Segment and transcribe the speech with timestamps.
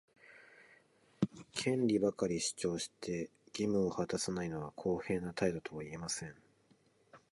[1.53, 6.33] 権利ばかり主張して、義務を果たさないのは公平な態度とは言えません。